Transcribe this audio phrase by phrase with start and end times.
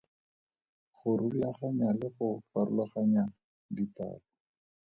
[0.95, 3.23] Go rulaganya le go farologanya
[3.75, 4.25] dipalo.